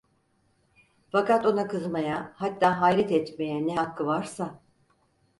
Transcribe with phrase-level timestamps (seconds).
[1.11, 4.61] Fakat ona kızmaya, hatta hayret etmeye ne hakkı varsa?